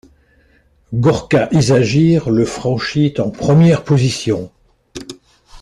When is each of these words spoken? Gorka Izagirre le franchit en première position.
Gorka 0.95 1.47
Izagirre 1.51 2.31
le 2.31 2.43
franchit 2.43 3.13
en 3.19 3.29
première 3.29 3.83
position. 3.83 4.51